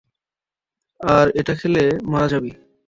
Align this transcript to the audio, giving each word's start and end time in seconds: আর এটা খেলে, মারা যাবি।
আর 0.99 1.27
এটা 1.35 1.53
খেলে, 1.55 1.83
মারা 2.03 2.27
যাবি। 2.27 2.51